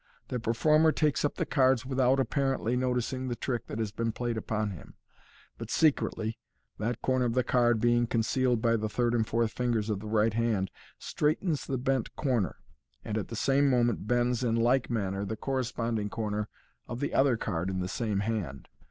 [0.29, 4.11] The per former takes up the cards without apparently noticing the trick that has been
[4.11, 4.95] played upon him,
[5.59, 6.39] but secretly
[6.79, 10.07] (that corner of the card being concealed by the third and fourth fingers of the
[10.07, 12.55] right hand) straightens the bent corner,
[13.05, 16.49] and at the same moment bends in like manner the corresponding corner
[16.87, 18.69] of the other card in the same hand.